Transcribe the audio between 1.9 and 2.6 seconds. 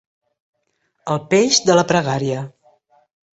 pregària.